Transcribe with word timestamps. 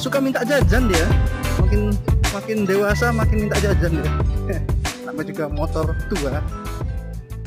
suka 0.00 0.16
minta 0.16 0.40
jajan 0.48 0.88
dia 0.88 1.04
makin 1.60 1.92
makin 2.32 2.64
dewasa 2.64 3.12
makin 3.12 3.44
minta 3.44 3.60
jajan 3.60 4.00
dia 4.00 4.12
sama 5.04 5.20
juga 5.20 5.44
motor 5.52 5.92
tua 6.08 6.40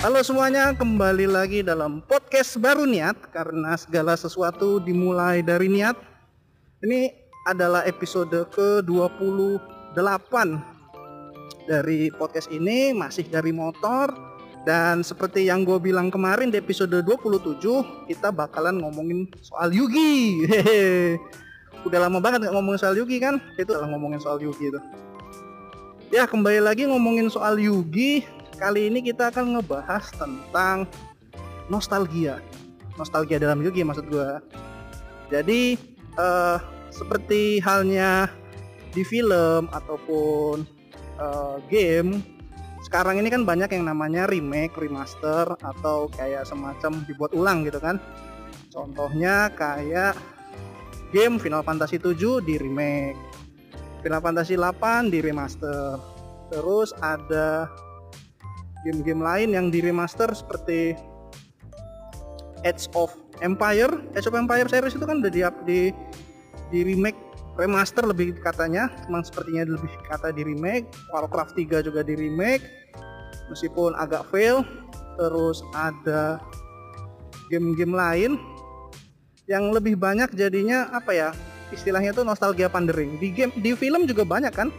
Halo 0.03 0.19
semuanya, 0.19 0.75
kembali 0.75 1.31
lagi 1.31 1.63
dalam 1.63 2.03
podcast 2.03 2.59
baru 2.59 2.83
niat 2.83 3.15
karena 3.31 3.71
segala 3.79 4.19
sesuatu 4.19 4.83
dimulai 4.83 5.39
dari 5.39 5.71
niat. 5.71 5.95
Ini 6.83 7.07
adalah 7.47 7.87
episode 7.87 8.35
ke-28 8.51 10.33
dari 11.71 12.11
podcast 12.11 12.51
ini 12.51 12.91
masih 12.91 13.31
dari 13.31 13.55
motor 13.55 14.11
dan 14.67 15.07
seperti 15.07 15.47
yang 15.47 15.63
gue 15.63 15.79
bilang 15.79 16.11
kemarin 16.11 16.51
di 16.51 16.59
episode 16.59 16.99
27 16.99 17.63
kita 18.11 18.27
bakalan 18.27 18.83
ngomongin 18.83 19.31
soal 19.39 19.71
Yugi. 19.71 20.43
Hehe. 20.51 21.15
Udah 21.83 21.99
lama 22.07 22.19
banget 22.23 22.47
nggak 22.47 22.55
ngomongin 22.55 22.79
soal 22.79 22.95
Yugi 22.95 23.17
kan? 23.19 23.39
Itu 23.59 23.75
lah 23.75 23.87
ngomongin 23.87 24.19
soal 24.19 24.39
Yugi 24.39 24.71
itu. 24.71 24.79
Ya 26.13 26.29
kembali 26.29 26.63
lagi 26.63 26.87
ngomongin 26.87 27.27
soal 27.27 27.59
Yugi 27.59 28.23
kali 28.57 28.87
ini 28.87 29.01
kita 29.01 29.33
akan 29.33 29.57
ngebahas 29.57 30.13
tentang 30.13 30.85
nostalgia 31.67 32.37
nostalgia 32.97 33.41
dalam 33.41 33.59
Yugi 33.65 33.81
maksud 33.81 34.05
gue 34.07 34.29
jadi 35.33 35.75
uh, 36.19 36.61
seperti 36.93 37.57
halnya 37.63 38.29
di 38.93 39.01
film 39.01 39.65
ataupun 39.73 40.61
uh, 41.17 41.57
game 41.73 42.21
sekarang 42.85 43.17
ini 43.17 43.31
kan 43.31 43.47
banyak 43.47 43.73
yang 43.73 43.87
namanya 43.87 44.29
remake, 44.29 44.75
remaster 44.75 45.55
atau 45.63 46.11
kayak 46.13 46.43
semacam 46.43 47.01
dibuat 47.07 47.31
ulang 47.31 47.63
gitu 47.63 47.79
kan. 47.79 47.95
Contohnya 48.69 49.49
kayak 49.55 50.13
game 51.13 51.37
Final 51.37 51.61
Fantasy 51.61 52.01
7 52.01 52.41
di 52.43 52.57
remake, 52.57 53.15
Final 54.01 54.19
Fantasy 54.19 54.57
8 54.57 55.13
di 55.13 55.21
remaster. 55.21 56.01
Terus 56.49 56.91
ada 56.99 57.69
game-game 58.83 59.21
lain 59.21 59.55
yang 59.55 59.69
di 59.69 59.79
remaster 59.79 60.27
seperti 60.33 60.97
Age 62.65 62.89
of 62.97 63.13
Empire. 63.39 63.93
Age 64.17 64.27
of 64.27 64.35
Empire 64.35 64.67
series 64.67 64.97
itu 64.97 65.05
kan 65.05 65.21
udah 65.21 65.31
di 65.31 65.41
di, 65.63 65.79
di 66.73 66.79
remake 66.83 67.17
remaster 67.55 68.03
lebih 68.03 68.35
katanya. 68.41 68.89
Memang 69.07 69.23
sepertinya 69.23 69.77
lebih 69.77 69.93
kata 70.09 70.33
di 70.33 70.43
remake. 70.43 70.89
Warcraft 71.13 71.55
3 71.55 71.85
juga 71.85 72.01
di 72.01 72.17
remake. 72.17 72.65
Meskipun 73.53 73.93
agak 73.95 74.27
fail. 74.33 74.65
Terus 75.13 75.61
ada 75.77 76.41
game-game 77.53 77.93
lain 77.93 78.41
yang 79.53 79.69
lebih 79.69 79.93
banyak 79.93 80.33
jadinya 80.33 80.89
apa 80.89 81.13
ya 81.13 81.29
istilahnya 81.69 82.13
tuh 82.17 82.25
nostalgia 82.25 82.69
pandering. 82.69 83.21
Di 83.21 83.29
game 83.29 83.53
di 83.61 83.77
film 83.77 84.09
juga 84.09 84.25
banyak 84.25 84.53
kan? 84.53 84.73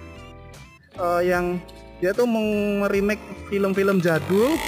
Uh, 0.99 1.23
yang 1.23 1.63
dia 2.03 2.11
tuh 2.11 2.27
remake 2.91 3.23
film-film 3.51 4.03
jadul 4.03 4.59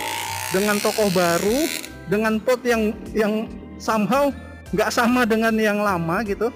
dengan 0.54 0.78
tokoh 0.78 1.10
baru 1.10 1.58
dengan 2.06 2.38
plot 2.38 2.62
yang 2.62 2.94
yang 3.14 3.50
somehow 3.82 4.30
nggak 4.70 4.90
sama 4.94 5.26
dengan 5.26 5.54
yang 5.58 5.82
lama 5.82 6.22
gitu. 6.22 6.54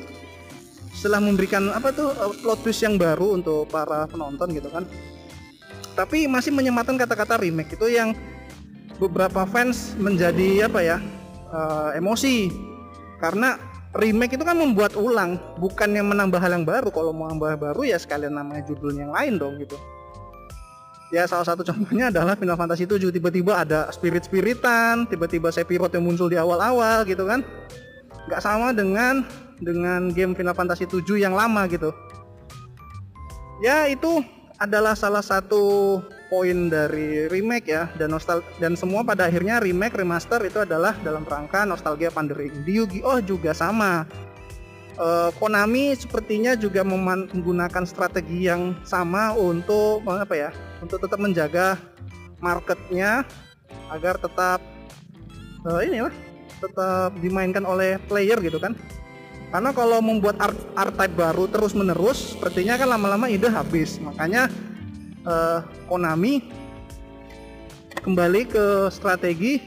Setelah 0.95 1.23
memberikan 1.23 1.71
apa 1.75 1.91
tuh 1.91 2.15
eh, 2.15 2.35
plot 2.43 2.61
twist 2.63 2.83
yang 2.87 2.99
baru 2.99 3.35
untuk 3.39 3.67
para 3.71 4.07
penonton 4.07 4.55
gitu 4.55 4.71
kan. 4.71 4.87
Tapi 5.99 6.31
masih 6.31 6.55
menyematkan 6.55 6.95
kata-kata 6.95 7.43
remake 7.43 7.75
itu 7.75 7.87
yang 7.91 8.15
beberapa 9.03 9.43
fans 9.49 9.97
menjadi 9.97 10.71
apa 10.71 10.81
ya 10.85 10.99
uh, 11.51 11.91
emosi 11.97 12.70
karena 13.21 13.61
remake 13.93 14.41
itu 14.41 14.45
kan 14.47 14.57
membuat 14.57 14.97
ulang 14.97 15.37
bukan 15.61 15.93
yang 15.93 16.09
menambah 16.09 16.41
hal 16.41 16.57
yang 16.57 16.67
baru. 16.67 16.89
Kalau 16.89 17.13
mau 17.13 17.29
nambah 17.29 17.61
baru 17.61 17.85
ya 17.85 18.01
sekalian 18.01 18.35
namanya 18.35 18.65
judul 18.67 18.97
yang 18.97 19.13
lain 19.13 19.37
dong 19.37 19.61
gitu. 19.61 19.77
Ya 21.11 21.27
salah 21.29 21.45
satu 21.45 21.67
contohnya 21.69 22.09
adalah 22.09 22.35
Final 22.39 22.57
Fantasy 22.57 22.89
7 22.89 23.13
tiba-tiba 23.13 23.61
ada 23.61 23.93
spirit-spiritan 23.93 25.05
tiba-tiba 25.11 25.53
Sephiroth 25.53 25.93
yang 25.93 26.07
muncul 26.07 26.33
di 26.33 26.41
awal-awal 26.41 27.05
gitu 27.05 27.29
kan. 27.29 27.45
Nggak 28.31 28.41
sama 28.41 28.73
dengan 28.73 29.27
dengan 29.61 30.09
game 30.11 30.33
Final 30.33 30.57
Fantasy 30.57 30.89
7 30.89 31.05
yang 31.21 31.37
lama 31.37 31.69
gitu. 31.69 31.93
Ya 33.61 33.85
itu 33.93 34.25
adalah 34.57 34.97
salah 34.97 35.21
satu 35.21 36.01
poin 36.31 36.71
dari 36.71 37.27
remake 37.27 37.67
ya 37.67 37.91
dan 37.99 38.15
nostal 38.15 38.41
dan 38.63 38.79
semua 38.79 39.03
pada 39.03 39.27
akhirnya 39.27 39.59
remake 39.59 39.99
remaster 39.99 40.39
itu 40.47 40.63
adalah 40.63 40.95
dalam 41.03 41.27
rangka 41.27 41.67
nostalgia 41.67 42.15
pandering. 42.15 42.63
Di 42.63 42.79
Yu-Gi-Oh! 42.79 43.19
juga 43.27 43.51
sama. 43.51 44.07
Uh, 45.01 45.33
Konami 45.41 45.97
sepertinya 45.97 46.55
juga 46.55 46.87
menggunakan 46.87 47.85
strategi 47.89 48.47
yang 48.47 48.77
sama 48.85 49.33
untuk 49.33 50.05
apa 50.07 50.37
ya 50.37 50.51
untuk 50.85 51.01
tetap 51.01 51.17
menjaga 51.17 51.81
marketnya 52.39 53.25
agar 53.89 54.21
tetap 54.21 54.61
uh, 55.65 55.81
ini 55.81 56.05
lah 56.05 56.15
tetap 56.61 57.17
dimainkan 57.19 57.65
oleh 57.65 57.97
player 58.07 58.39
gitu 58.45 58.61
kan. 58.61 58.77
Karena 59.51 59.75
kalau 59.75 59.99
membuat 59.99 60.39
art, 60.39 60.55
art 60.79 60.95
type 60.95 61.17
baru 61.19 61.51
terus 61.51 61.75
menerus 61.75 62.39
sepertinya 62.39 62.79
kan 62.79 62.87
lama-lama 62.87 63.27
ide 63.27 63.51
habis. 63.51 63.99
Makanya 63.99 64.47
uh, 65.27 65.65
Konami 65.91 66.47
kembali 68.01 68.49
ke 68.49 68.89
strategi 68.89 69.61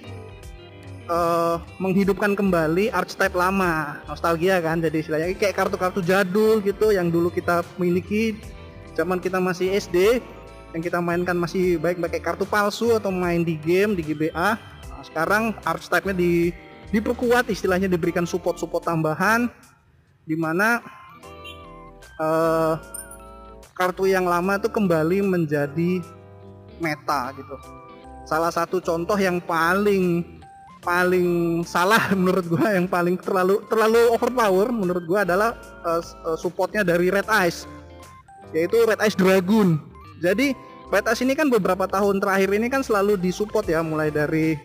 uh, 1.11 1.61
menghidupkan 1.77 2.33
kembali 2.33 2.89
archetype 2.89 3.37
lama 3.37 4.01
nostalgia 4.09 4.57
kan 4.63 4.81
jadi 4.81 4.97
istilahnya. 5.01 5.27
Kayak 5.37 5.55
kartu-kartu 5.61 6.01
jadul 6.01 6.63
gitu 6.63 6.93
yang 6.93 7.13
dulu 7.13 7.29
kita 7.29 7.61
miliki 7.77 8.37
zaman 8.93 9.17
kita 9.17 9.41
masih 9.41 9.73
SD 9.73 10.21
yang 10.73 10.81
kita 10.81 10.97
mainkan 10.97 11.37
masih 11.37 11.77
baik 11.77 12.01
pakai 12.01 12.21
kartu 12.21 12.45
palsu 12.49 12.97
atau 12.97 13.13
main 13.13 13.45
di 13.45 13.57
game 13.61 13.93
di 13.93 14.01
GBA 14.01 14.57
nah, 14.57 15.03
sekarang 15.05 15.53
archetype-nya 15.61 16.17
di 16.17 16.49
diperkuat 16.89 17.49
istilahnya 17.49 17.85
diberikan 17.85 18.25
support-support 18.25 18.85
tambahan 18.85 19.49
di 20.25 20.33
mana 20.33 20.81
uh, 22.17 22.77
kartu 23.73 24.05
yang 24.09 24.29
lama 24.29 24.57
itu 24.61 24.69
kembali 24.69 25.25
menjadi 25.25 26.01
meta 26.77 27.33
gitu. 27.37 27.57
Salah 28.23 28.53
satu 28.53 28.79
contoh 28.79 29.17
yang 29.19 29.41
paling 29.43 30.23
paling 30.83 31.63
salah 31.63 32.11
menurut 32.19 32.45
gue 32.45 32.67
yang 32.67 32.85
paling 32.85 33.15
terlalu 33.15 33.63
terlalu 33.71 34.11
overpower 34.11 34.69
menurut 34.69 35.03
gue 35.07 35.19
adalah 35.23 35.55
uh, 35.87 36.03
supportnya 36.35 36.83
dari 36.83 37.07
Red 37.07 37.25
Ice 37.47 37.63
yaitu 38.51 38.83
Red 38.83 38.99
Ice 39.07 39.15
Dragoon 39.15 39.79
jadi 40.19 40.51
Red 40.91 41.07
Ice 41.09 41.23
ini 41.23 41.33
kan 41.33 41.47
beberapa 41.47 41.87
tahun 41.87 42.19
terakhir 42.19 42.51
ini 42.51 42.67
kan 42.67 42.83
selalu 42.83 43.15
disupport 43.15 43.63
ya 43.63 43.79
mulai 43.79 44.11
dari 44.11 44.59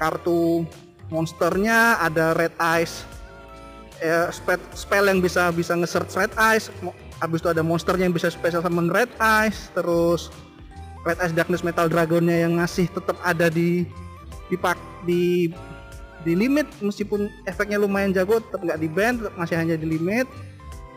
kartu 0.00 0.64
monsternya 1.12 2.00
ada 2.00 2.32
Red 2.32 2.56
Ice 2.80 3.04
eh, 4.02 4.26
spell 4.74 5.06
yang 5.06 5.22
bisa 5.22 5.54
bisa 5.54 5.78
nge-search 5.78 6.18
Red 6.18 6.34
Ice 6.58 6.66
habis 7.22 7.38
itu 7.38 7.48
ada 7.48 7.62
monsternya 7.62 8.10
yang 8.10 8.16
bisa 8.16 8.28
special 8.34 8.66
summon 8.66 8.90
Red 8.90 9.14
Ice 9.46 9.70
terus 9.78 10.34
Red 11.06 11.18
Ice 11.22 11.34
Darkness 11.34 11.62
Metal 11.62 11.86
Dragonnya 11.86 12.46
yang 12.46 12.58
ngasih 12.58 12.90
tetap 12.90 13.14
ada 13.22 13.46
di 13.46 13.86
dipak 14.50 14.78
di 15.06 15.50
di 16.22 16.32
limit 16.38 16.70
meskipun 16.78 17.26
efeknya 17.46 17.82
lumayan 17.82 18.14
jago 18.14 18.38
tetap 18.38 18.62
nggak 18.62 18.78
di 18.78 18.88
band 18.90 19.16
masih 19.34 19.58
hanya 19.58 19.74
di 19.74 19.86
limit. 19.86 20.26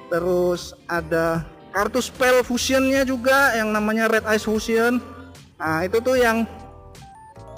Terus 0.09 0.77
ada 0.85 1.41
kartu 1.73 1.97
spell 1.97 2.45
fusionnya 2.45 3.01
juga 3.01 3.57
yang 3.57 3.73
namanya 3.73 4.05
red 4.05 4.25
ice 4.29 4.45
fusion. 4.45 5.01
Nah 5.57 5.81
itu 5.81 5.97
tuh 5.97 6.21
yang 6.21 6.45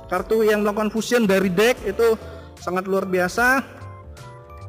kartu 0.08 0.48
yang 0.48 0.64
melakukan 0.64 0.88
fusion 0.88 1.28
dari 1.28 1.52
deck 1.52 1.76
itu 1.84 2.16
sangat 2.64 2.88
luar 2.88 3.04
biasa 3.04 3.77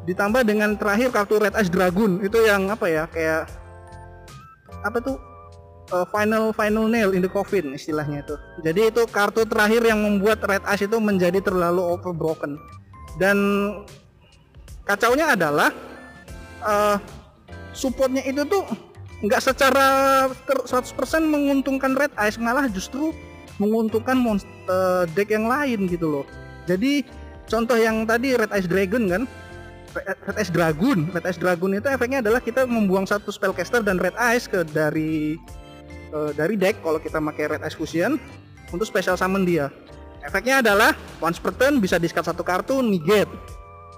ditambah 0.08 0.42
dengan 0.48 0.72
terakhir 0.80 1.12
kartu 1.12 1.36
red 1.36 1.52
ice 1.60 1.68
dragon 1.68 2.24
itu 2.24 2.40
yang 2.48 2.72
apa 2.72 2.88
ya 2.88 3.04
kayak 3.12 3.44
apa 4.80 4.98
tuh 5.04 5.20
uh, 5.92 6.06
final 6.08 6.52
final 6.52 6.86
nail 6.88 7.12
in 7.12 7.24
the 7.24 7.30
coffin 7.30 7.72
istilahnya 7.74 8.24
itu. 8.24 8.34
Jadi 8.64 8.80
itu 8.92 9.02
kartu 9.08 9.44
terakhir 9.44 9.84
yang 9.84 10.00
membuat 10.00 10.44
Red 10.44 10.64
Ice 10.74 10.84
itu 10.84 10.96
menjadi 11.00 11.40
terlalu 11.42 11.82
overbroken. 11.82 12.56
Dan 13.18 13.36
kacaunya 14.86 15.34
adalah 15.34 15.74
uh, 16.62 16.96
supportnya 17.74 18.22
itu 18.24 18.46
tuh 18.46 18.62
nggak 19.18 19.42
secara 19.42 19.86
100% 20.30 20.94
menguntungkan 21.26 21.98
Red 21.98 22.14
Ice 22.30 22.38
malah 22.38 22.70
justru 22.70 23.10
menguntungkan 23.58 24.14
monster 24.14 24.46
uh, 24.70 25.02
deck 25.18 25.34
yang 25.34 25.50
lain 25.50 25.90
gitu 25.90 26.06
loh. 26.06 26.26
Jadi 26.70 27.02
contoh 27.50 27.74
yang 27.74 28.06
tadi 28.06 28.38
Red 28.38 28.54
Ice 28.54 28.70
Dragon 28.70 29.10
kan 29.10 29.22
Red 29.96 30.36
Ice 30.36 30.52
Dragon, 30.52 31.08
Red 31.10 31.24
Ice 31.24 31.40
Dragon 31.40 31.70
itu 31.72 31.88
efeknya 31.88 32.18
adalah 32.20 32.40
kita 32.44 32.68
membuang 32.68 33.08
satu 33.08 33.32
spellcaster 33.32 33.80
dan 33.80 33.96
Red 33.96 34.14
Ice 34.36 34.44
ke 34.44 34.62
dari 34.68 35.40
uh, 36.12 36.30
dari 36.36 36.54
deck 36.60 36.80
kalau 36.84 37.00
kita 37.00 37.18
pakai 37.20 37.56
Red 37.56 37.62
Ice 37.64 37.76
Fusion 37.76 38.20
untuk 38.72 38.84
special 38.84 39.16
summon 39.16 39.48
dia. 39.48 39.72
Efeknya 40.24 40.60
adalah 40.60 40.92
once 41.22 41.40
per 41.40 41.54
turn 41.56 41.80
bisa 41.80 41.96
discard 41.96 42.26
satu 42.26 42.42
kartu 42.44 42.82
negate. 42.84 43.30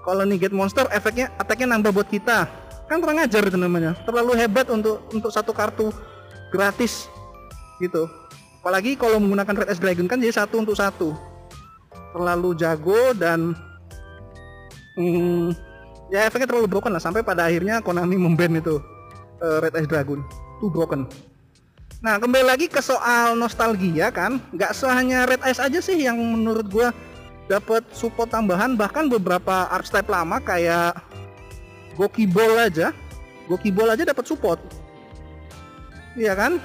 kalau 0.01 0.25
get 0.33 0.49
monster 0.49 0.89
efeknya 0.89 1.29
attacknya 1.37 1.77
nambah 1.77 1.93
buat 1.93 2.09
kita. 2.09 2.49
Kan 2.89 3.05
kurang 3.05 3.21
ajar 3.21 3.45
itu 3.45 3.53
namanya. 3.53 3.93
Terlalu 4.01 4.33
hebat 4.33 4.65
untuk 4.73 5.05
untuk 5.13 5.29
satu 5.29 5.53
kartu 5.53 5.93
gratis 6.49 7.05
gitu. 7.77 8.09
Apalagi 8.61 8.97
kalau 8.97 9.21
menggunakan 9.21 9.65
red 9.65 9.69
ice 9.69 9.81
dragon 9.81 10.09
kan 10.09 10.17
jadi 10.17 10.33
satu 10.33 10.57
untuk 10.57 10.73
satu. 10.73 11.13
Terlalu 12.17 12.57
jago 12.57 13.13
dan 13.13 13.53
hmm, 14.97 15.53
ya 16.11 16.27
efeknya 16.27 16.51
terlalu 16.51 16.67
broken 16.67 16.91
lah 16.91 17.01
sampai 17.01 17.23
pada 17.23 17.47
akhirnya 17.47 17.79
Konami 17.79 18.19
memban 18.19 18.59
itu 18.59 18.83
uh, 19.39 19.57
red 19.63 19.73
ice 19.79 19.87
dragon. 19.87 20.21
Itu 20.59 20.69
broken. 20.69 21.07
Nah 22.01 22.17
kembali 22.17 22.45
lagi 22.49 22.65
ke 22.65 22.81
soal 22.81 23.37
nostalgia 23.37 24.09
kan, 24.09 24.41
nggak 24.49 24.73
hanya 24.89 25.29
Red 25.29 25.45
Ice 25.45 25.61
aja 25.61 25.77
sih 25.77 26.01
yang 26.01 26.17
menurut 26.17 26.65
gua 26.65 26.89
dapat 27.45 27.85
support 27.93 28.33
tambahan, 28.33 28.73
bahkan 28.73 29.05
beberapa 29.05 29.69
archetype 29.69 30.09
lama 30.09 30.41
kayak 30.41 30.97
Goki 31.93 32.25
Ball 32.25 32.57
aja, 32.57 32.89
Goki 33.45 33.69
Ball 33.69 33.93
aja 33.93 34.01
dapat 34.01 34.25
support, 34.25 34.57
iya 36.17 36.33
kan? 36.33 36.57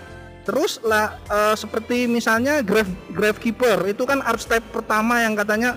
Terus 0.48 0.80
lah 0.80 1.20
uh, 1.28 1.52
seperti 1.52 2.08
misalnya 2.08 2.64
Grave 2.64 2.88
Grave 3.12 3.36
Keeper 3.36 3.92
itu 3.92 4.08
kan 4.08 4.24
archetype 4.24 4.64
pertama 4.72 5.20
yang 5.20 5.36
katanya 5.36 5.76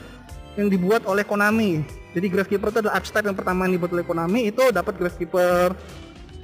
yang 0.55 0.71
dibuat 0.71 1.03
oleh 1.03 1.27
Konami. 1.27 1.83
Jadi 2.09 2.25
Grave 2.29 2.49
Keeper 2.49 2.69
itu 2.73 2.79
adalah 2.81 2.97
archetype 2.97 3.27
yang 3.29 3.37
pertama 3.37 3.69
yang 3.69 3.77
dibuat 3.77 3.91
oleh 3.93 4.05
Konami 4.05 4.49
itu 4.49 4.63
dapat 4.73 4.97
Grave 4.97 5.17
Keeper 5.17 5.77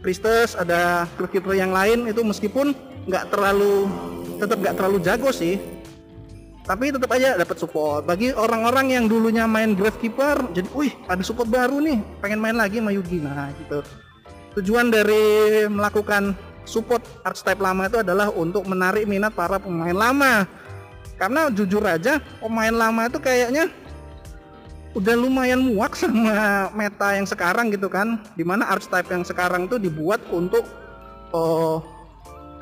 Priestess, 0.05 0.53
ada 0.53 1.09
Keeper 1.17 1.57
yang 1.57 1.73
lain 1.73 2.05
itu 2.05 2.21
meskipun 2.21 2.77
nggak 3.09 3.33
terlalu 3.33 3.89
tetap 4.37 4.57
nggak 4.61 4.75
terlalu 4.77 4.97
jago 5.01 5.29
sih. 5.33 5.57
Tapi 6.65 6.89
tetap 6.89 7.13
aja 7.13 7.37
dapat 7.37 7.57
support. 7.61 8.09
Bagi 8.09 8.33
orang-orang 8.33 8.89
yang 8.89 9.05
dulunya 9.05 9.45
main 9.45 9.77
Gravekeeper 9.77 10.49
jadi 10.49 10.65
wih 10.73 10.93
ada 11.05 11.21
support 11.21 11.45
baru 11.45 11.77
nih 11.77 12.01
pengen 12.25 12.41
main 12.41 12.57
lagi 12.57 12.81
sama 12.81 12.89
Yugi. 12.89 13.21
Nah 13.21 13.53
gitu. 13.61 13.85
Tujuan 14.57 14.89
dari 14.89 15.65
melakukan 15.69 16.33
support 16.65 17.05
archetype 17.21 17.61
lama 17.61 17.85
itu 17.85 18.01
adalah 18.01 18.33
untuk 18.33 18.65
menarik 18.65 19.05
minat 19.05 19.37
para 19.37 19.61
pemain 19.61 19.93
lama. 19.93 20.49
Karena 21.21 21.53
jujur 21.53 21.85
aja 21.85 22.17
pemain 22.41 22.73
lama 22.73 23.07
itu 23.07 23.21
kayaknya 23.21 23.69
udah 24.95 25.15
lumayan 25.19 25.59
muak 25.59 25.93
sama 25.99 26.71
meta 26.71 27.19
yang 27.19 27.27
sekarang 27.27 27.67
gitu 27.69 27.91
kan 27.91 28.15
di 28.39 28.47
mana 28.47 28.63
archetype 28.71 29.11
yang 29.11 29.27
sekarang 29.27 29.67
tuh 29.67 29.75
dibuat 29.75 30.23
untuk 30.31 30.63
oh, 31.35 31.83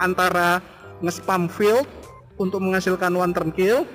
antara 0.01 0.57
nge-spam 1.05 1.45
field 1.45 1.85
untuk 2.41 2.57
menghasilkan 2.65 3.13
one 3.13 3.29
turn 3.29 3.53
kill, 3.53 3.85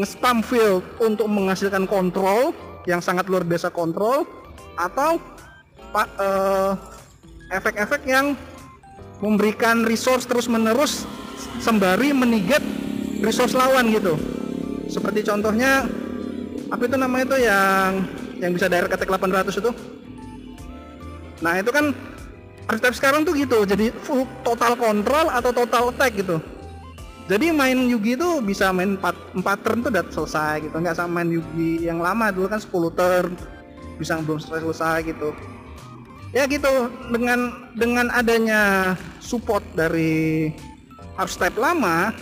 nge-spam 0.00 0.40
field 0.40 0.80
untuk 1.04 1.28
menghasilkan 1.28 1.84
kontrol 1.84 2.56
yang 2.88 3.04
sangat 3.04 3.28
luar 3.28 3.44
biasa 3.44 3.68
kontrol 3.68 4.24
atau 4.80 5.20
uh, 5.92 6.72
efek-efek 7.52 8.08
yang 8.08 8.32
memberikan 9.20 9.84
resource 9.84 10.24
terus-menerus 10.24 11.04
sembari 11.60 12.16
meniget 12.16 12.62
resource 13.20 13.52
lawan 13.52 13.92
gitu. 13.92 14.16
Seperti 14.88 15.26
contohnya 15.26 15.84
apa 16.68 16.82
itu 16.84 16.96
namanya 17.00 17.24
itu 17.32 17.38
yang 17.48 17.90
yang 18.38 18.50
bisa 18.52 18.68
direct 18.68 18.92
attack 18.92 19.08
800 19.08 19.60
itu. 19.60 19.70
Nah, 21.38 21.54
itu 21.56 21.70
kan 21.70 21.94
archetype 22.68 22.96
sekarang 22.98 23.24
tuh 23.24 23.32
gitu 23.32 23.64
jadi 23.64 23.88
full 24.04 24.28
total 24.44 24.76
control 24.76 25.32
atau 25.32 25.50
total 25.50 25.90
attack 25.90 26.20
gitu. 26.20 26.36
Jadi 27.28 27.52
main 27.52 27.76
Yugi 27.92 28.16
itu 28.16 28.40
bisa 28.40 28.72
main 28.72 28.96
4, 28.96 29.44
4 29.44 29.64
turn 29.64 29.84
tuh 29.84 29.92
udah 29.92 30.04
selesai 30.08 30.64
gitu. 30.64 30.76
Nggak 30.80 30.96
sama 30.96 31.20
main 31.20 31.28
Yugi 31.28 31.84
yang 31.84 32.00
lama 32.00 32.32
dulu 32.32 32.48
kan 32.48 32.60
10 32.60 32.72
turn 32.96 33.28
bisa 34.00 34.16
belum 34.20 34.40
selesai 34.40 34.64
selesai 34.64 34.96
gitu. 35.08 35.28
Ya 36.32 36.44
gitu 36.44 36.92
dengan 37.08 37.72
dengan 37.76 38.12
adanya 38.12 38.92
support 39.20 39.64
dari 39.72 40.52
archetype 41.16 41.56
lama 41.56 42.12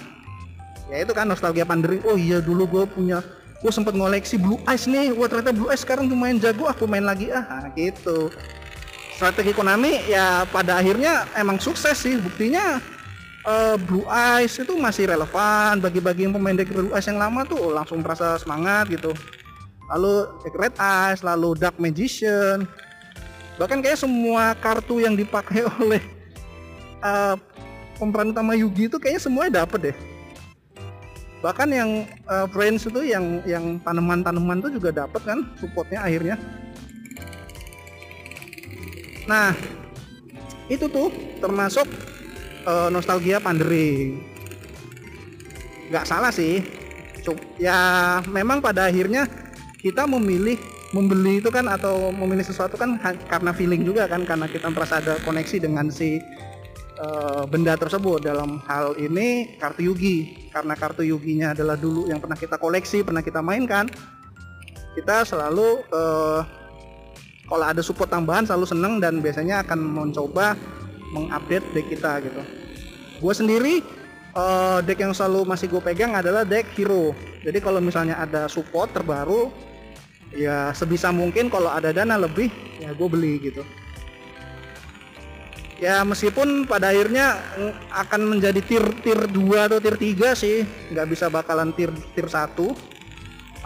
ya 0.90 1.02
itu 1.02 1.12
kan 1.12 1.26
nostalgia 1.26 1.66
pandering 1.66 2.02
oh 2.06 2.14
iya 2.14 2.38
dulu 2.38 2.66
gue 2.70 2.84
punya 2.86 3.18
gue 3.66 3.74
sempet 3.74 3.98
ngoleksi 3.98 4.38
Blue 4.38 4.62
Eyes 4.70 4.86
nih. 4.86 5.10
Wah 5.10 5.26
ternyata 5.26 5.50
Blue 5.50 5.66
Eyes 5.66 5.82
sekarang 5.82 6.06
main 6.14 6.38
jago 6.38 6.70
aku 6.70 6.86
main 6.86 7.02
lagi. 7.02 7.34
Ah 7.34 7.66
gitu. 7.74 8.30
Strategi 9.18 9.50
Konami 9.50 10.06
ya 10.06 10.46
pada 10.46 10.78
akhirnya 10.78 11.26
emang 11.34 11.58
sukses 11.58 11.98
sih. 11.98 12.14
Buktinya 12.14 12.78
uh, 13.42 13.74
Blue 13.74 14.06
Eyes 14.06 14.54
itu 14.54 14.70
masih 14.78 15.10
relevan. 15.10 15.82
Bagi-bagi 15.82 16.30
pemain 16.30 16.54
deck 16.54 16.70
Blue 16.70 16.94
Eyes 16.94 17.10
yang 17.10 17.18
lama 17.18 17.42
tuh 17.42 17.74
langsung 17.74 18.06
merasa 18.06 18.38
semangat 18.38 18.86
gitu. 18.86 19.10
Lalu 19.90 20.30
deck 20.46 20.54
Red 20.54 20.74
Eyes 20.78 21.26
lalu 21.26 21.58
Dark 21.58 21.74
Magician. 21.82 22.70
Bahkan 23.58 23.82
kayak 23.82 23.98
semua 23.98 24.54
kartu 24.62 25.02
yang 25.02 25.18
dipakai 25.18 25.66
oleh 25.82 26.06
uh, 27.02 27.34
pemeran 27.98 28.30
utama 28.30 28.54
Yugi 28.54 28.86
itu 28.86 29.02
kayaknya 29.02 29.26
semuanya 29.26 29.66
dapet 29.66 29.90
deh 29.90 29.96
bahkan 31.44 31.68
yang 31.68 32.08
uh, 32.26 32.48
Friends 32.48 32.88
itu 32.88 33.04
yang 33.04 33.44
yang 33.44 33.76
tanaman-tanaman 33.84 34.64
tuh 34.64 34.72
juga 34.72 34.90
dapet 34.92 35.20
kan 35.22 35.44
supportnya 35.60 36.00
akhirnya 36.00 36.40
Nah, 39.26 39.50
itu 40.70 40.86
tuh 40.86 41.10
termasuk 41.42 41.86
uh, 42.62 42.88
nostalgia 42.94 43.42
pandering. 43.42 44.22
Gak 45.90 46.06
salah 46.06 46.30
sih. 46.30 46.62
Ya 47.58 48.22
memang 48.30 48.62
pada 48.62 48.86
akhirnya 48.86 49.26
kita 49.82 50.06
memilih 50.06 50.54
membeli 50.94 51.42
itu 51.42 51.50
kan 51.50 51.66
atau 51.66 52.14
memilih 52.14 52.46
sesuatu 52.46 52.78
kan 52.78 53.02
karena 53.02 53.50
feeling 53.50 53.82
juga 53.82 54.06
kan 54.06 54.22
karena 54.22 54.46
kita 54.46 54.70
merasa 54.70 55.02
ada 55.02 55.18
koneksi 55.26 55.58
dengan 55.58 55.90
si 55.90 56.22
uh, 57.00 57.44
benda 57.48 57.76
tersebut. 57.76 58.24
Dalam 58.24 58.60
hal 58.64 58.96
ini 59.00 59.56
kartu 59.60 59.86
Yugi. 59.92 60.48
Karena 60.52 60.72
kartu 60.72 61.04
Yuginya 61.04 61.52
adalah 61.52 61.76
dulu 61.76 62.08
yang 62.08 62.20
pernah 62.20 62.36
kita 62.36 62.56
koleksi 62.56 63.04
pernah 63.04 63.20
kita 63.20 63.44
mainkan 63.44 63.88
kita 64.96 65.28
selalu 65.28 65.84
uh, 65.92 66.40
kalau 67.46 67.64
ada 67.68 67.84
support 67.84 68.08
tambahan 68.08 68.48
selalu 68.48 68.66
seneng 68.66 68.98
dan 68.98 69.20
biasanya 69.20 69.62
akan 69.62 69.78
mencoba 69.78 70.56
mengupdate 71.12 71.68
deck 71.76 71.86
kita 71.92 72.24
gitu. 72.24 72.42
Gue 73.20 73.34
sendiri 73.36 73.74
uh, 74.34 74.80
deck 74.82 74.98
yang 74.98 75.12
selalu 75.12 75.44
masih 75.46 75.68
gue 75.68 75.78
pegang 75.84 76.16
adalah 76.16 76.42
deck 76.42 76.66
hero. 76.74 77.12
Jadi 77.44 77.60
kalau 77.62 77.78
misalnya 77.78 78.18
ada 78.18 78.48
support 78.50 78.90
terbaru 78.90 79.52
ya 80.34 80.74
sebisa 80.74 81.14
mungkin 81.14 81.52
kalau 81.52 81.70
ada 81.70 81.94
dana 81.94 82.18
lebih 82.18 82.50
ya 82.82 82.90
gue 82.90 83.08
beli 83.08 83.38
gitu 83.38 83.62
ya 85.76 86.00
meskipun 86.04 86.64
pada 86.64 86.92
akhirnya 86.92 87.36
akan 87.92 88.36
menjadi 88.36 88.60
tier 88.64 88.84
tier 89.04 89.20
2 89.28 89.66
atau 89.68 89.78
tier 89.80 89.96
3 89.96 90.32
sih. 90.36 90.64
Nggak 90.92 91.06
bisa 91.12 91.26
bakalan 91.28 91.72
tier 91.76 91.92
tier 92.16 92.28
1 92.28 92.56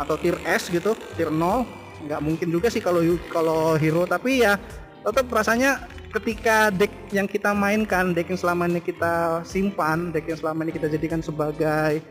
atau 0.01 0.15
tier 0.17 0.39
S 0.49 0.73
gitu 0.73 0.97
tier 1.15 1.29
0 1.29 1.67
nggak 2.01 2.21
mungkin 2.25 2.49
juga 2.49 2.73
sih 2.73 2.83
kalau 2.83 3.03
kalau 3.31 3.77
hero. 3.79 4.07
Tapi 4.07 4.43
ya 4.43 4.59
tetap 5.07 5.31
rasanya 5.31 5.87
ketika 6.11 6.75
deck 6.75 6.91
yang 7.15 7.31
kita 7.31 7.55
mainkan 7.55 8.11
deck 8.11 8.27
yang 8.27 8.41
selama 8.41 8.67
ini 8.67 8.83
kita 8.83 9.47
simpan 9.47 10.11
deck 10.11 10.27
yang 10.27 10.39
selama 10.43 10.67
ini 10.67 10.73
kita 10.75 10.91
jadikan 10.91 11.23
sebagai 11.23 12.03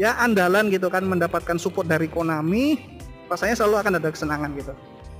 ya 0.00 0.16
andalan 0.16 0.72
gitu 0.72 0.88
kan 0.88 1.04
mendapatkan 1.04 1.60
support 1.60 1.84
dari 1.84 2.08
Konami 2.08 2.80
rasanya 3.28 3.60
selalu 3.60 3.76
akan 3.84 3.92
ada 4.00 4.08
kesenangan 4.08 4.50
gitu. 4.56 4.72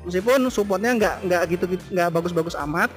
Meskipun 0.08 0.48
supportnya 0.48 0.96
nggak 0.96 1.16
nggak 1.28 1.42
gitu 1.52 1.64
nggak 1.92 2.08
bagus-bagus 2.08 2.56
amat 2.64 2.88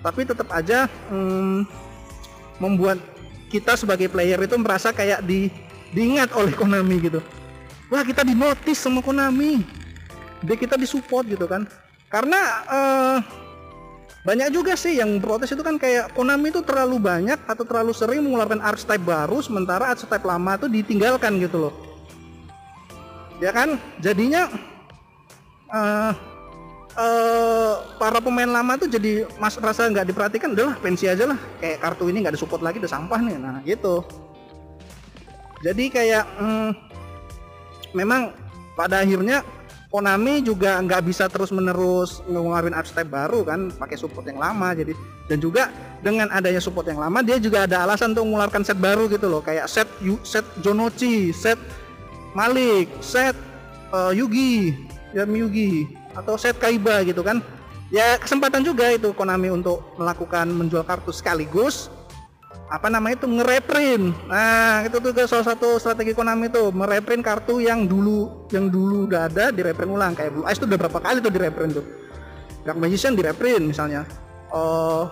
tapi 0.00 0.24
tetap 0.24 0.48
aja 0.52 0.88
hmm, 1.08 1.68
membuat 2.60 3.00
kita 3.50 3.74
sebagai 3.74 4.08
player 4.08 4.38
itu 4.40 4.56
merasa 4.56 4.94
kayak 4.94 5.24
di 5.24 5.50
diingat 5.90 6.30
oleh 6.38 6.54
Konami 6.54 6.96
gitu. 7.02 7.20
Wah 7.90 8.06
kita 8.06 8.22
dinotis 8.22 8.78
sama 8.78 9.02
Konami. 9.02 9.66
Dia 10.40 10.56
kita 10.56 10.78
disupport 10.78 11.26
gitu 11.26 11.44
kan. 11.50 11.66
Karena 12.06 12.40
uh, 12.70 13.18
banyak 14.20 14.54
juga 14.54 14.78
sih 14.78 15.00
yang 15.00 15.18
protes 15.18 15.50
itu 15.50 15.60
kan 15.60 15.76
kayak 15.76 16.14
Konami 16.14 16.54
itu 16.54 16.62
terlalu 16.62 17.02
banyak 17.02 17.40
atau 17.44 17.64
terlalu 17.66 17.92
sering 17.92 18.22
mengeluarkan 18.22 18.62
archetype 18.62 19.02
baru 19.02 19.42
sementara 19.42 19.90
archetype 19.90 20.22
lama 20.22 20.54
itu 20.56 20.66
ditinggalkan 20.70 21.42
gitu 21.42 21.68
loh. 21.68 21.74
Ya 23.42 23.50
kan? 23.50 23.80
Jadinya 23.98 24.46
uh, 25.72 26.12
uh, 26.96 27.94
para 28.00 28.18
pemain 28.18 28.48
lama 28.48 28.78
tuh 28.80 28.88
jadi 28.90 29.28
mas 29.38 29.54
rasa 29.60 29.86
nggak 29.86 30.08
diperhatikan 30.10 30.54
udahlah 30.54 30.76
pensi 30.80 31.06
aja 31.06 31.28
lah. 31.28 31.38
Kayak 31.62 31.78
kartu 31.84 32.08
ini 32.10 32.18
nggak 32.24 32.34
disupport 32.34 32.62
lagi 32.64 32.82
udah 32.82 32.92
sampah 32.92 33.20
nih. 33.20 33.36
Nah 33.38 33.60
gitu. 33.62 34.02
Jadi 35.60 35.92
kayak 35.92 36.24
um, 36.40 36.72
memang 37.92 38.32
pada 38.74 39.04
akhirnya 39.04 39.44
Konami 39.90 40.38
juga 40.38 40.78
nggak 40.78 41.02
bisa 41.02 41.26
terus 41.26 41.50
menerus 41.50 42.22
ngeluarin 42.30 42.70
archetype 42.70 43.10
baru 43.10 43.42
kan 43.42 43.74
pakai 43.74 43.98
support 43.98 44.22
yang 44.22 44.38
lama. 44.38 44.70
Jadi 44.70 44.94
dan 45.26 45.42
juga 45.42 45.66
dengan 45.98 46.30
adanya 46.30 46.62
support 46.62 46.86
yang 46.86 47.02
lama 47.02 47.26
dia 47.26 47.42
juga 47.42 47.66
ada 47.66 47.82
alasan 47.82 48.14
untuk 48.14 48.30
mengeluarkan 48.30 48.62
set 48.62 48.78
baru 48.78 49.10
gitu 49.10 49.26
loh. 49.26 49.42
Kayak 49.42 49.66
set 49.66 49.90
set 50.22 50.46
Jonochi 50.62 51.34
set 51.34 51.58
Malik 52.38 52.86
set 53.02 53.34
uh, 53.90 54.14
Yugi 54.14 54.78
Yami 55.10 55.42
Yugi 55.42 55.99
atau 56.14 56.34
set 56.34 56.56
Kaiba 56.58 57.02
gitu 57.06 57.20
kan. 57.22 57.42
Ya 57.90 58.14
kesempatan 58.22 58.62
juga 58.62 58.86
itu 58.94 59.10
Konami 59.10 59.50
untuk 59.50 59.82
melakukan 59.98 60.46
menjual 60.46 60.86
kartu 60.86 61.10
sekaligus 61.10 61.90
apa 62.70 62.86
namanya 62.86 63.18
itu 63.18 63.26
ngereprint. 63.26 64.14
Nah 64.30 64.86
itu 64.86 65.02
tuh 65.02 65.10
salah 65.26 65.42
satu 65.42 65.74
strategi 65.82 66.14
Konami 66.14 66.46
itu 66.46 66.70
mereprint 66.70 67.26
kartu 67.26 67.58
yang 67.58 67.90
dulu 67.90 68.46
yang 68.54 68.70
dulu 68.70 69.10
udah 69.10 69.26
ada 69.26 69.50
direprint 69.50 69.90
ulang. 69.90 70.14
Kayak 70.14 70.38
Blue 70.38 70.46
Eyes 70.46 70.62
tuh 70.62 70.70
udah 70.70 70.78
berapa 70.78 70.98
kali 71.02 71.18
tuh 71.18 71.34
direprint 71.34 71.72
tuh? 71.82 71.86
Dark 72.62 72.78
Magician 72.78 73.18
direprint 73.18 73.74
misalnya. 73.74 74.06
Oh 74.54 75.10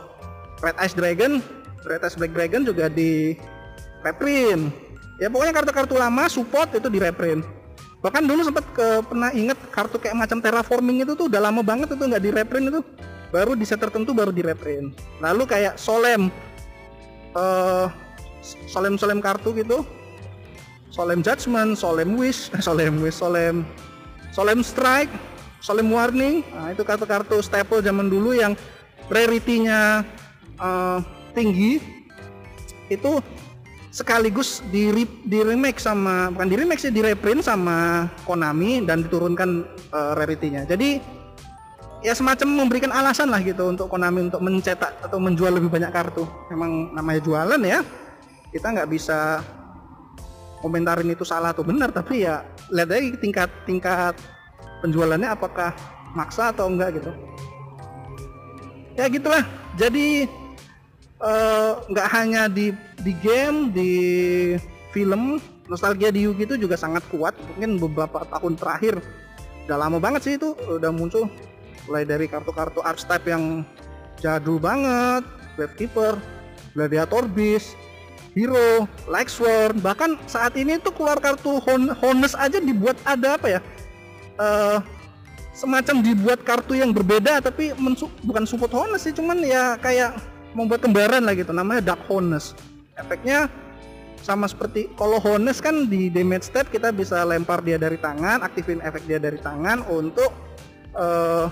Red 0.62 0.78
Eyes 0.78 0.94
Dragon 0.94 1.42
Red 1.82 2.06
Eyes 2.06 2.14
Black 2.14 2.30
Dragon 2.30 2.62
juga 2.62 2.86
di 2.86 3.34
reprint 4.06 4.70
ya 5.18 5.26
pokoknya 5.26 5.50
kartu-kartu 5.50 5.98
lama 5.98 6.30
support 6.30 6.70
itu 6.78 6.86
direprint 6.86 7.42
bahkan 7.98 8.22
dulu 8.22 8.46
sempat 8.46 8.62
ke 8.70 9.02
pernah 9.02 9.30
inget 9.34 9.58
kartu 9.74 9.98
kayak 9.98 10.14
macam 10.14 10.38
terraforming 10.38 11.02
itu 11.02 11.18
tuh 11.18 11.26
udah 11.26 11.50
lama 11.50 11.66
banget 11.66 11.90
itu 11.94 12.02
nggak 12.02 12.22
di 12.22 12.30
reprint 12.30 12.66
itu. 12.70 12.80
Baru 13.28 13.52
di 13.52 13.68
set 13.68 13.76
tertentu 13.76 14.16
baru 14.16 14.32
di 14.32 14.40
reprint 14.40 14.96
lalu 15.20 15.44
kayak 15.44 15.76
solem 15.76 16.32
uh, 17.36 17.92
solem 18.70 18.96
solem 18.96 19.18
kartu 19.20 19.52
gitu. 19.58 19.84
Solem 20.88 21.20
judgment 21.20 21.76
solem 21.76 22.16
wish 22.16 22.48
solem 22.66 23.02
wish 23.04 23.18
solem 23.18 23.66
solem 24.32 24.62
strike 24.62 25.12
solem 25.58 25.90
warning. 25.90 26.46
Nah, 26.54 26.72
itu 26.72 26.82
kartu-kartu 26.86 27.42
staple 27.42 27.82
zaman 27.82 28.06
dulu 28.06 28.34
yang 28.34 28.54
rarity-nya 29.10 30.06
uh, 30.58 31.02
tinggi. 31.34 31.82
Itu 32.88 33.20
sekaligus 33.98 34.62
di, 34.70 34.94
di 35.26 35.38
remake 35.42 35.82
sama 35.82 36.30
bukan 36.30 36.46
di 36.46 36.54
remake 36.54 36.78
sih 36.78 36.94
di 36.94 37.02
reprint 37.02 37.42
sama 37.42 38.06
Konami 38.22 38.86
dan 38.86 39.02
diturunkan 39.02 39.66
uh, 39.90 40.14
rarity-nya. 40.14 40.62
Jadi 40.70 41.02
ya 42.06 42.14
semacam 42.14 42.62
memberikan 42.62 42.94
alasan 42.94 43.26
lah 43.26 43.42
gitu 43.42 43.66
untuk 43.66 43.90
Konami 43.90 44.30
untuk 44.30 44.38
mencetak 44.38 45.02
atau 45.02 45.18
menjual 45.18 45.50
lebih 45.50 45.66
banyak 45.66 45.90
kartu. 45.90 46.22
Memang 46.54 46.94
namanya 46.94 47.18
jualan 47.26 47.60
ya. 47.66 47.82
Kita 48.54 48.70
nggak 48.70 48.86
bisa 48.86 49.42
komentarin 50.62 51.10
itu 51.10 51.26
salah 51.26 51.50
atau 51.50 51.66
benar 51.66 51.90
tapi 51.90 52.22
ya 52.22 52.46
lihat 52.70 52.94
aja 52.94 53.18
tingkat 53.18 53.50
tingkat 53.66 54.14
penjualannya 54.78 55.26
apakah 55.26 55.74
maksa 56.14 56.54
atau 56.54 56.70
enggak 56.70 57.02
gitu. 57.02 57.10
Ya 58.94 59.10
gitulah. 59.10 59.42
Jadi 59.74 60.30
nggak 61.90 62.08
uh, 62.08 62.12
hanya 62.14 62.46
di 62.46 62.70
di 63.02 63.12
game 63.18 63.74
di 63.74 63.92
film 64.94 65.42
nostalgia 65.66 66.14
di 66.14 66.24
Yugi 66.26 66.46
itu 66.46 66.56
juga 66.56 66.78
sangat 66.78 67.02
kuat. 67.10 67.34
Mungkin 67.54 67.78
beberapa 67.82 68.22
tahun 68.26 68.54
terakhir 68.54 69.02
udah 69.66 69.76
lama 69.76 69.98
banget 70.00 70.20
sih 70.24 70.34
itu 70.38 70.54
udah 70.56 70.90
muncul. 70.94 71.26
Mulai 71.90 72.04
dari 72.04 72.28
kartu-kartu 72.28 72.84
archetype 72.84 73.26
yang 73.26 73.64
jadul 74.20 74.60
banget 74.60 75.24
Web 75.56 75.72
Keeper 75.74 76.20
Gladiator 76.76 77.24
Beast 77.26 77.74
Hero, 78.38 78.86
Like 79.10 79.26
Sworn, 79.26 79.82
bahkan 79.82 80.14
saat 80.30 80.54
ini 80.54 80.78
tuh 80.78 80.94
keluar 80.94 81.18
kartu 81.18 81.58
Hon 81.58 81.90
Honest 81.98 82.38
aja 82.38 82.62
dibuat 82.62 82.94
ada 83.02 83.34
apa 83.34 83.58
ya? 83.58 83.60
Uh, 84.38 84.78
semacam 85.50 86.06
dibuat 86.06 86.46
kartu 86.46 86.78
yang 86.78 86.94
berbeda 86.94 87.42
tapi 87.42 87.74
bukan 88.22 88.46
support 88.46 88.70
Honest 88.70 89.10
sih, 89.10 89.14
cuman 89.16 89.42
ya 89.42 89.74
kayak 89.82 90.14
membuat 90.56 90.84
kembaran 90.84 91.24
lah 91.24 91.34
gitu 91.36 91.52
namanya 91.52 91.92
Dark 91.94 92.04
Honest 92.08 92.56
efeknya 92.98 93.48
sama 94.22 94.50
seperti 94.50 94.90
kalau 94.98 95.22
Honest 95.22 95.62
kan 95.62 95.86
di 95.86 96.10
damage 96.10 96.50
stat 96.50 96.68
kita 96.68 96.92
bisa 96.92 97.22
lempar 97.22 97.62
dia 97.62 97.78
dari 97.80 97.96
tangan 97.96 98.42
aktifin 98.42 98.82
efek 98.82 99.06
dia 99.06 99.16
dari 99.16 99.38
tangan 99.38 99.86
untuk 99.88 100.34
uh, 100.98 101.46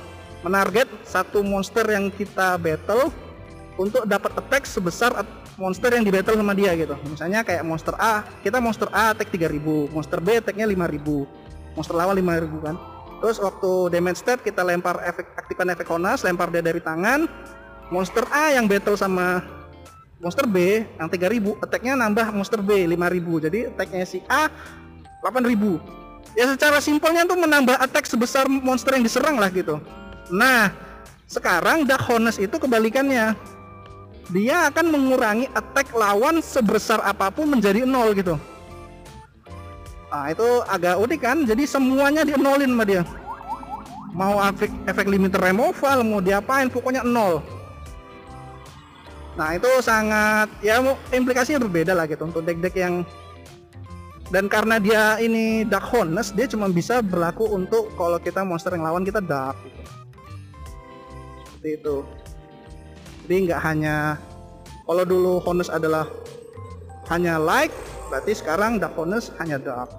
menarget 0.45 0.91
satu 1.07 1.41
monster 1.41 1.87
yang 1.89 2.13
kita 2.13 2.59
battle 2.61 3.09
untuk 3.81 4.05
dapat 4.05 4.33
attack 4.37 4.69
sebesar 4.69 5.13
monster 5.57 5.89
yang 5.93 6.05
di 6.05 6.13
battle 6.13 6.37
sama 6.37 6.53
dia 6.53 6.77
gitu. 6.77 6.97
Misalnya 7.09 7.41
kayak 7.45 7.65
monster 7.65 7.97
A 7.97 8.25
kita 8.45 8.61
monster 8.61 8.89
A 8.93 9.17
attack 9.17 9.33
3000 9.33 9.93
monster 9.93 10.21
B 10.21 10.41
attacknya 10.41 10.69
5000 10.69 11.77
monster 11.77 11.95
lawan 11.97 12.17
5000 12.21 12.67
kan. 12.67 12.77
Terus 13.17 13.41
waktu 13.41 13.71
damage 13.97 14.21
stat 14.21 14.45
kita 14.45 14.61
lempar 14.61 15.01
efek 15.09 15.33
aktifkan 15.41 15.73
efek 15.73 15.89
Honest 15.89 16.29
lempar 16.29 16.53
dia 16.53 16.61
dari 16.61 16.81
tangan 16.85 17.25
monster 17.91 18.27
A 18.35 18.55
yang 18.55 18.67
battle 18.67 18.99
sama 18.99 19.43
monster 20.19 20.49
B 20.49 20.83
yang 20.97 21.09
3000 21.13 21.63
attacknya 21.63 21.95
nambah 21.95 22.27
monster 22.33 22.61
B 22.65 22.89
5000 22.89 23.45
jadi 23.47 23.59
attacknya 23.71 24.05
si 24.09 24.19
A 24.27 24.49
8000 25.23 25.97
ya 26.37 26.45
secara 26.53 26.79
simpelnya 26.85 27.25
tuh 27.25 27.39
menambah 27.41 27.77
attack 27.81 28.05
sebesar 28.09 28.45
monster 28.49 28.97
yang 28.97 29.05
diserang 29.05 29.41
lah 29.41 29.49
gitu. 29.49 29.81
Nah 30.29 30.71
sekarang 31.27 31.89
Dark 31.89 32.05
Honest 32.07 32.39
itu 32.39 32.55
kebalikannya. 32.61 33.35
Dia 34.27 34.67
akan 34.69 34.91
mengurangi 34.91 35.47
attack 35.55 35.95
lawan 35.95 36.43
sebesar 36.43 36.99
apa 37.07 37.31
pun 37.31 37.47
menjadi 37.47 37.87
nol 37.87 38.11
gitu. 38.13 38.35
Nah 40.11 40.35
itu 40.35 40.47
agak 40.67 40.99
unik 40.99 41.21
kan? 41.23 41.39
Jadi 41.47 41.63
semuanya 41.65 42.27
dienolin 42.27 42.75
sama 42.75 42.85
dia. 42.85 43.03
Mau 44.17 44.41
efek 44.43 44.73
efek 44.91 45.07
limiter 45.07 45.39
removal 45.39 46.03
mau 46.03 46.21
diapain 46.25 46.73
pokoknya 46.73 47.05
nol 47.05 47.56
Nah 49.37 49.53
itu 49.53 49.69
sangat 49.85 50.49
ya 50.65 50.81
implikasinya 51.13 51.61
berbeda 51.69 51.93
lah 51.93 52.09
gitu 52.09 52.25
untuk 52.25 52.41
deck-deck 52.43 52.73
yang 52.73 53.05
dan 54.33 54.51
karena 54.51 54.83
dia 54.83 55.21
ini 55.23 55.63
dark 55.63 55.87
honest 55.93 56.35
dia 56.35 56.51
cuma 56.51 56.67
bisa 56.67 56.99
berlaku 56.99 57.47
untuk 57.47 57.95
kalau 57.95 58.19
kita 58.19 58.43
monster 58.43 58.75
yang 58.75 58.83
lawan 58.83 59.07
kita 59.07 59.23
dark 59.23 59.55
gitu. 59.63 59.83
seperti 61.47 61.69
itu. 61.79 61.97
Jadi 63.23 63.35
nggak 63.47 63.61
hanya 63.63 63.97
kalau 64.89 65.05
dulu 65.05 65.33
honest 65.45 65.71
adalah 65.71 66.09
hanya 67.13 67.37
like 67.37 67.71
berarti 68.09 68.33
sekarang 68.35 68.81
dark 68.81 68.97
honest 68.97 69.37
hanya 69.37 69.61
dark. 69.61 69.93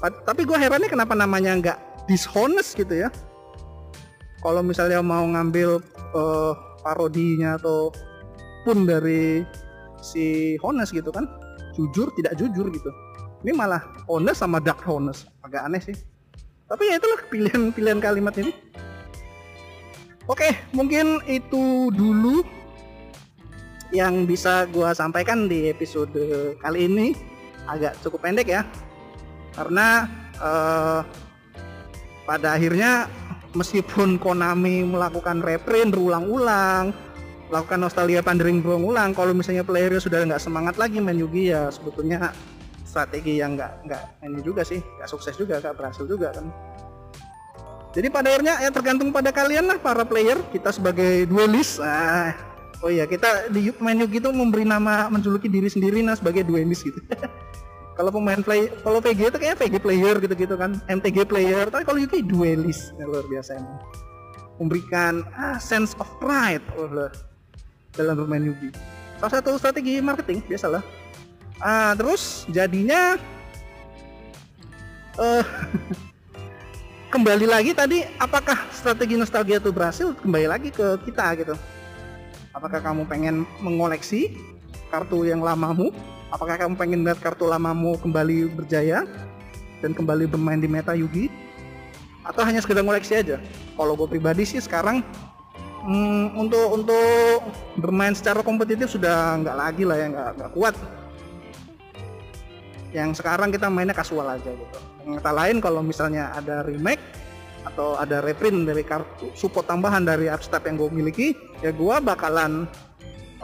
Tapi 0.00 0.44
gue 0.44 0.56
herannya 0.56 0.88
kenapa 0.88 1.12
namanya 1.16 1.52
nggak 1.60 1.78
dishonest 2.08 2.76
gitu 2.76 3.04
ya? 3.04 3.08
Kalau 4.44 4.60
misalnya 4.60 5.00
mau 5.00 5.24
ngambil 5.24 5.80
uh, 6.12 6.52
parodinya 6.84 7.56
atau 7.56 7.88
pun 8.68 8.84
dari 8.84 9.40
si 10.04 10.54
Honest 10.60 10.92
gitu 10.92 11.08
kan 11.08 11.24
jujur 11.74 12.12
tidak 12.14 12.36
jujur 12.38 12.68
gitu. 12.70 12.90
Ini 13.44 13.52
malah 13.52 13.82
honest 14.08 14.40
sama 14.40 14.60
dark 14.60 14.80
honest 14.84 15.28
agak 15.44 15.64
aneh 15.68 15.80
sih. 15.80 15.96
Tapi 16.64 16.88
ya 16.88 16.96
itulah 16.96 17.20
pilihan-pilihan 17.28 18.00
kalimat 18.00 18.32
ini. 18.40 18.52
Oke 20.24 20.56
mungkin 20.72 21.20
itu 21.28 21.92
dulu 21.92 22.40
yang 23.92 24.24
bisa 24.24 24.64
gue 24.72 24.88
sampaikan 24.96 25.44
di 25.44 25.68
episode 25.68 26.16
kali 26.60 26.88
ini. 26.88 27.12
Agak 27.68 27.96
cukup 28.00 28.24
pendek 28.24 28.48
ya. 28.48 28.64
Karena 29.52 30.08
uh, 30.40 31.00
pada 32.24 32.56
akhirnya 32.56 33.06
meskipun 33.54 34.20
Konami 34.20 34.82
melakukan 34.84 35.40
reprint 35.40 35.94
berulang-ulang 35.94 36.94
melakukan 37.48 37.80
nostalgia 37.86 38.24
pandering 38.24 38.64
berulang-ulang 38.64 39.14
kalau 39.14 39.30
misalnya 39.30 39.62
playernya 39.62 40.02
sudah 40.02 40.26
nggak 40.26 40.42
semangat 40.42 40.74
lagi 40.74 40.98
main 40.98 41.18
Yugi 41.18 41.54
ya 41.54 41.70
sebetulnya 41.70 42.34
strategi 42.82 43.38
yang 43.38 43.54
nggak 43.54 43.86
nggak 43.86 44.02
ini 44.26 44.40
juga 44.42 44.62
sih 44.66 44.82
nggak 44.82 45.08
sukses 45.10 45.34
juga 45.38 45.62
nggak 45.62 45.74
berhasil 45.76 46.04
juga 46.06 46.34
kan. 46.34 46.46
Jadi 47.94 48.10
pada 48.10 48.34
akhirnya 48.34 48.58
ya 48.58 48.74
tergantung 48.74 49.14
pada 49.14 49.30
kalian 49.30 49.70
lah 49.70 49.78
para 49.78 50.02
player 50.02 50.34
kita 50.50 50.74
sebagai 50.74 51.30
duelist. 51.30 51.78
Ah, 51.78 52.34
oh 52.82 52.90
iya 52.90 53.06
kita 53.06 53.48
di 53.54 53.70
main 53.78 54.02
Yugi 54.02 54.18
itu 54.18 54.30
memberi 54.34 54.66
nama 54.66 55.06
menjuluki 55.06 55.46
diri 55.46 55.70
sendiri 55.70 56.02
nah 56.02 56.18
sebagai 56.18 56.42
duelist 56.42 56.84
gitu 56.84 56.98
kalau 57.94 58.10
pemain 58.10 58.42
play 58.42 58.70
kalau 58.82 58.98
PG 58.98 59.20
itu 59.30 59.38
kayak 59.38 59.56
PG 59.58 59.74
player 59.78 60.14
gitu-gitu 60.18 60.54
kan. 60.58 60.78
MTG 60.90 61.26
player. 61.30 61.70
Tapi 61.70 61.86
kalau 61.86 61.98
itu 62.02 62.20
duelist 62.22 62.94
ya, 62.98 63.06
luar 63.06 63.26
biasa 63.30 63.58
emang. 63.58 63.78
Memberikan 64.58 65.26
ah, 65.34 65.58
sense 65.58 65.94
of 65.98 66.06
pride 66.22 66.62
oh, 66.78 66.90
dalam 67.94 68.14
bermain 68.18 68.50
Yugi 68.50 68.70
salah 69.24 69.40
satu 69.40 69.56
strategi 69.56 70.04
marketing 70.04 70.44
biasalah. 70.44 70.84
Ah, 71.62 71.96
terus 71.96 72.44
jadinya 72.52 73.16
uh, 75.16 75.44
kembali 77.14 77.48
lagi 77.48 77.72
tadi 77.72 78.04
apakah 78.20 78.68
strategi 78.68 79.16
nostalgia 79.16 79.56
itu 79.56 79.72
berhasil? 79.72 80.12
Kembali 80.18 80.44
lagi 80.44 80.68
ke 80.68 81.00
kita 81.08 81.26
gitu. 81.40 81.54
Apakah 82.52 82.84
kamu 82.84 83.08
pengen 83.08 83.48
mengoleksi 83.64 84.36
kartu 84.92 85.24
yang 85.24 85.40
lamamu 85.40 85.88
Apakah 86.34 86.58
kamu 86.58 86.74
pengen 86.74 87.06
lihat 87.06 87.22
kartu 87.22 87.46
lamamu 87.46 87.94
kembali 87.94 88.50
berjaya 88.50 89.06
dan 89.78 89.94
kembali 89.94 90.26
bermain 90.26 90.58
di 90.58 90.66
meta 90.66 90.90
Yugi? 90.90 91.30
Atau 92.26 92.42
hanya 92.42 92.58
sekedar 92.58 92.82
koleksi 92.82 93.14
aja? 93.14 93.38
Kalau 93.78 93.94
gue 93.94 94.10
pribadi 94.10 94.42
sih 94.42 94.58
sekarang 94.58 95.06
hmm, 95.86 96.34
untuk 96.34 96.74
untuk 96.74 97.38
bermain 97.78 98.18
secara 98.18 98.42
kompetitif 98.42 98.90
sudah 98.90 99.38
nggak 99.46 99.54
lagi 99.54 99.86
lah 99.86 99.94
ya 99.94 100.06
nggak 100.10 100.30
nggak 100.42 100.50
kuat. 100.58 100.74
Yang 102.90 103.22
sekarang 103.22 103.54
kita 103.54 103.70
mainnya 103.70 103.94
kasual 103.94 104.26
aja 104.26 104.50
gitu. 104.50 104.78
Yang 105.06 105.22
kata 105.22 105.32
lain 105.38 105.56
kalau 105.62 105.86
misalnya 105.86 106.34
ada 106.34 106.66
remake 106.66 107.02
atau 107.62 107.94
ada 107.94 108.18
reprint 108.18 108.66
dari 108.66 108.82
kartu 108.82 109.30
support 109.38 109.70
tambahan 109.70 110.02
dari 110.02 110.26
Upstep 110.26 110.66
yang 110.66 110.82
gue 110.82 110.90
miliki 110.90 111.28
ya 111.62 111.70
gue 111.70 111.96
bakalan 112.02 112.66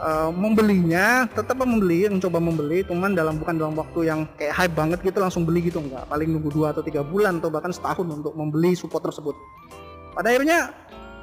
uh, 0.01 0.29
membelinya 0.33 1.29
tetap 1.31 1.61
membeli 1.61 2.09
mencoba 2.09 2.41
membeli 2.41 2.81
cuman 2.83 3.13
dalam 3.13 3.37
bukan 3.37 3.55
dalam 3.55 3.73
waktu 3.77 4.09
yang 4.09 4.19
kayak 4.35 4.53
hype 4.57 4.75
banget 4.75 4.99
gitu 5.05 5.21
langsung 5.21 5.45
beli 5.45 5.69
gitu 5.69 5.79
enggak 5.79 6.03
paling 6.09 6.27
nunggu 6.27 6.49
dua 6.49 6.73
atau 6.73 6.81
tiga 6.81 7.05
bulan 7.05 7.37
atau 7.37 7.53
bahkan 7.53 7.71
setahun 7.71 8.03
untuk 8.03 8.33
membeli 8.33 8.73
support 8.73 9.05
tersebut. 9.05 9.37
Pada 10.11 10.33
akhirnya 10.33 10.73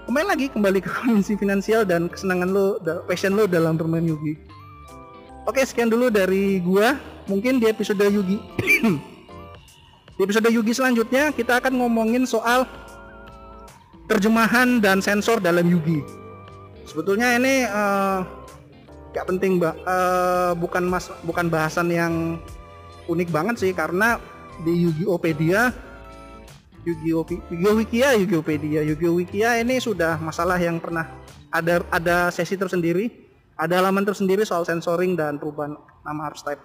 kembali 0.09 0.27
lagi 0.27 0.47
kembali 0.55 0.79
ke 0.81 0.91
kondisi 1.03 1.35
finansial 1.37 1.83
dan 1.83 2.07
kesenangan 2.09 2.49
lo 2.49 2.79
passion 3.05 3.35
lo 3.35 3.45
dalam 3.45 3.75
bermain 3.75 4.07
Yugi. 4.07 4.39
Oke 5.45 5.65
sekian 5.67 5.91
dulu 5.91 6.09
dari 6.09 6.63
gua. 6.63 6.97
Mungkin 7.29 7.61
di 7.61 7.69
episode 7.69 8.09
Yugi 8.09 8.41
di 10.17 10.21
episode 10.25 10.49
Yugi 10.49 10.73
selanjutnya 10.73 11.29
kita 11.29 11.61
akan 11.61 11.77
ngomongin 11.77 12.25
soal 12.25 12.65
terjemahan 14.09 14.81
dan 14.81 15.05
sensor 15.05 15.37
dalam 15.37 15.69
Yugi. 15.69 16.01
Sebetulnya 16.89 17.37
ini 17.37 17.69
uh, 17.69 18.38
gak 19.19 19.27
penting, 19.35 19.59
mbak. 19.59 19.75
Uh, 19.83 20.55
bukan 20.55 20.87
mas, 20.87 21.11
bukan 21.27 21.51
bahasan 21.51 21.91
yang 21.91 22.39
unik 23.11 23.35
banget 23.35 23.59
sih 23.59 23.73
karena 23.75 24.23
di 24.63 24.87
Yu-Gi-Ohpedia, 24.87 25.75
Yu-Gi-Oh 26.87 27.75
Wikia, 27.75 28.15
Yu-Gi-Ohpedia, 28.15 28.81
Yu-Gi-Oh 28.87 29.19
Wikia 29.19 29.59
ini 29.59 29.83
sudah 29.83 30.23
masalah 30.23 30.55
yang 30.63 30.79
pernah 30.79 31.11
ada 31.51 31.83
ada 31.91 32.31
sesi 32.31 32.55
tersendiri, 32.55 33.11
ada 33.59 33.83
halaman 33.83 34.07
tersendiri 34.07 34.47
soal 34.47 34.63
sensoring 34.63 35.19
dan 35.19 35.43
perubahan 35.43 35.75
nama 36.07 36.31
archetype. 36.31 36.63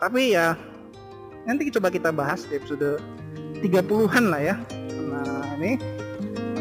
Tapi 0.00 0.32
ya 0.32 0.56
nanti 1.44 1.68
coba 1.68 1.92
kita 1.92 2.08
bahas 2.08 2.48
di 2.48 2.56
episode 2.56 3.04
30-an 3.60 4.24
lah 4.32 4.40
ya. 4.40 4.56
Nah, 5.12 5.44
ini 5.60 5.76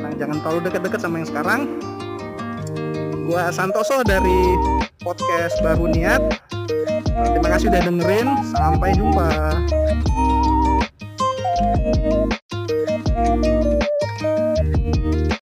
nah 0.03 0.11
jangan 0.19 0.43
terlalu 0.43 0.59
dekat-dekat 0.67 0.99
sama 0.99 1.23
yang 1.23 1.29
sekarang 1.31 1.61
gua 3.23 3.47
Santoso 3.55 4.03
dari 4.03 4.72
podcast 5.03 5.59
baru 5.59 5.91
niat. 5.91 6.23
Terima 7.13 7.47
kasih 7.51 7.67
udah 7.69 7.81
dengerin. 7.83 8.27
Sampai 8.55 8.95
jumpa 8.95 9.29